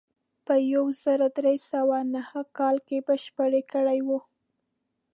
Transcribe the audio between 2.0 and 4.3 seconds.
نهه کال کې بشپړه کړې وه.